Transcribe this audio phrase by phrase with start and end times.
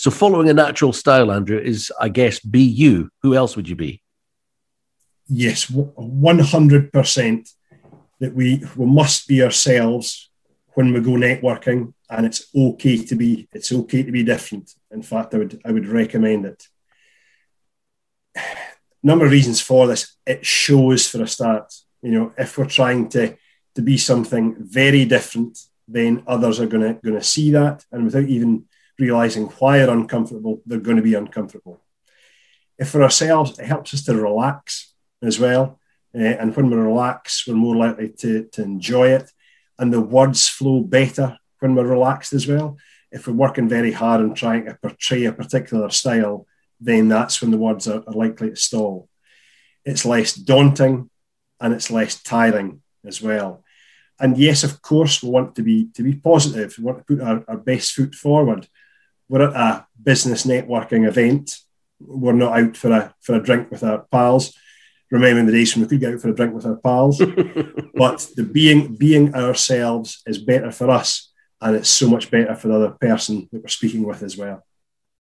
[0.00, 3.10] So following a natural style, Andrew, is I guess be you.
[3.20, 4.00] Who else would you be?
[5.28, 7.50] Yes, one hundred percent.
[8.18, 10.30] That we we must be ourselves
[10.72, 14.72] when we go networking, and it's okay to be it's okay to be different.
[14.90, 16.66] In fact, I would I would recommend it.
[19.02, 20.16] Number of reasons for this.
[20.24, 21.74] It shows for a start.
[22.00, 23.36] You know, if we're trying to
[23.74, 28.06] to be something very different, then others are going to going to see that, and
[28.06, 28.64] without even
[29.00, 31.82] realizing why they're uncomfortable, they're going to be uncomfortable.
[32.78, 35.80] If for ourselves, it helps us to relax as well.
[36.14, 39.30] Uh, and when we relax, we're more likely to, to enjoy it.
[39.78, 42.76] And the words flow better when we're relaxed as well.
[43.10, 46.46] If we're working very hard and trying to portray a particular style,
[46.80, 49.08] then that's when the words are, are likely to stall.
[49.84, 51.10] It's less daunting
[51.60, 53.64] and it's less tiring as well.
[54.18, 56.76] And yes, of course, we want to be to be positive.
[56.76, 58.68] We want to put our, our best foot forward
[59.30, 61.56] we're at a business networking event.
[62.00, 64.52] We're not out for a for a drink with our pals.
[65.10, 67.18] Remembering the days when we could get out for a drink with our pals,
[67.94, 72.68] but the being being ourselves is better for us, and it's so much better for
[72.68, 74.64] the other person that we're speaking with as well.